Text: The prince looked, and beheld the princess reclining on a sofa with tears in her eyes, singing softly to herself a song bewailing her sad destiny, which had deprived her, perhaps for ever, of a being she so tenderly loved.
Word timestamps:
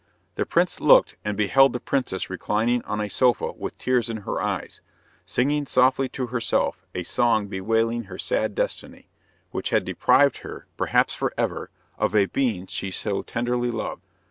The 0.33 0.47
prince 0.47 0.79
looked, 0.79 1.15
and 1.23 1.37
beheld 1.37 1.73
the 1.73 1.79
princess 1.79 2.27
reclining 2.27 2.83
on 2.85 2.99
a 2.99 3.07
sofa 3.07 3.51
with 3.51 3.77
tears 3.77 4.09
in 4.09 4.17
her 4.25 4.41
eyes, 4.41 4.81
singing 5.27 5.67
softly 5.67 6.09
to 6.09 6.25
herself 6.25 6.83
a 6.95 7.03
song 7.03 7.45
bewailing 7.45 8.05
her 8.05 8.17
sad 8.17 8.55
destiny, 8.55 9.09
which 9.51 9.69
had 9.69 9.85
deprived 9.85 10.39
her, 10.39 10.65
perhaps 10.75 11.13
for 11.13 11.31
ever, 11.37 11.69
of 11.99 12.15
a 12.15 12.25
being 12.25 12.65
she 12.65 12.89
so 12.89 13.21
tenderly 13.21 13.69
loved. 13.69 14.01